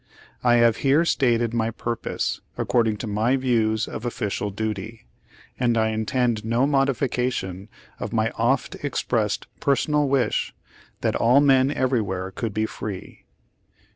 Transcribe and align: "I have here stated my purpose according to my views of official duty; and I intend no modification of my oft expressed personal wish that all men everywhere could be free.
"I 0.43 0.55
have 0.55 0.77
here 0.77 1.05
stated 1.05 1.53
my 1.53 1.69
purpose 1.69 2.41
according 2.57 2.97
to 2.97 3.05
my 3.07 3.35
views 3.35 3.87
of 3.87 4.03
official 4.03 4.49
duty; 4.49 5.05
and 5.59 5.77
I 5.77 5.89
intend 5.89 6.43
no 6.43 6.65
modification 6.65 7.69
of 7.99 8.11
my 8.11 8.31
oft 8.31 8.73
expressed 8.83 9.45
personal 9.59 10.09
wish 10.09 10.55
that 11.01 11.15
all 11.15 11.39
men 11.39 11.69
everywhere 11.69 12.31
could 12.31 12.51
be 12.51 12.65
free. 12.65 13.25